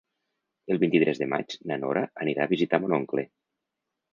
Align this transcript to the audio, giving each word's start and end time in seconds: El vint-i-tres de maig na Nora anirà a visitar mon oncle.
El 0.75 0.79
vint-i-tres 0.83 1.21
de 1.23 1.27
maig 1.33 1.55
na 1.73 1.77
Nora 1.83 2.03
anirà 2.25 2.47
a 2.49 2.51
visitar 2.55 2.81
mon 2.87 2.97
oncle. 2.99 3.29